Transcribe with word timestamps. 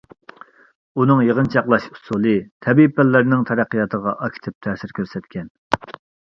ئۇنىڭ 1.01 1.19
يىغىنچاقلاش 1.25 1.85
ئۇسۇلى 1.89 2.33
تەبىئىي 2.67 2.89
پەنلەرنىڭ 3.01 3.45
تەرەققىياتىغا 3.51 4.15
ئاكتىپ 4.29 4.57
تەسىر 4.69 4.97
كۆرسەتكەن. 5.03 5.55